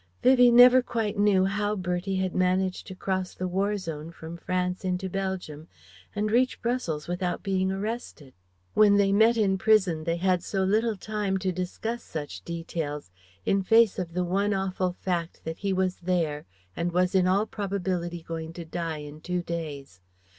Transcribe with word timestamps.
Vivie 0.23 0.49
never 0.49 0.81
quite 0.81 1.15
knew 1.15 1.45
how 1.45 1.75
Bertie 1.75 2.15
had 2.15 2.33
managed 2.33 2.87
to 2.87 2.95
cross 2.95 3.35
the 3.35 3.47
War 3.47 3.77
zone 3.77 4.11
from 4.11 4.35
France 4.35 4.83
into 4.83 5.09
Belgium, 5.11 5.67
and 6.15 6.31
reach 6.31 6.59
Brussels 6.59 7.07
without 7.07 7.43
being 7.43 7.71
arrested. 7.71 8.33
When 8.73 8.97
they 8.97 9.11
met 9.13 9.37
in 9.37 9.59
prison 9.59 10.03
they 10.03 10.17
had 10.17 10.41
so 10.41 10.63
little 10.63 10.97
time 10.97 11.37
to 11.37 11.51
discuss 11.51 12.01
such 12.01 12.41
details, 12.41 13.11
in 13.45 13.61
face 13.61 13.99
of 13.99 14.13
the 14.15 14.23
one 14.23 14.55
awful 14.55 14.93
fact 14.93 15.41
that 15.43 15.59
he 15.59 15.71
was 15.71 15.97
there, 15.97 16.47
and 16.75 16.91
was 16.91 17.13
in 17.13 17.27
all 17.27 17.45
probability 17.45 18.23
going 18.23 18.53
to 18.53 18.65
die 18.65 18.97
in 19.03 19.21
two 19.21 19.43
days. 19.43 20.01